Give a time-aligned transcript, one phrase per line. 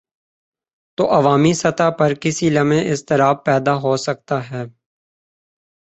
[0.97, 4.63] تو عوامی سطح پر کسی لمحے اضطراب پیدا ہو سکتا ہے۔